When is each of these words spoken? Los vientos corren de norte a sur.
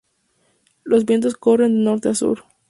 Los 0.83 1.05
vientos 1.05 1.35
corren 1.35 1.75
de 1.77 1.83
norte 1.85 2.09
a 2.09 2.15
sur. 2.15 2.45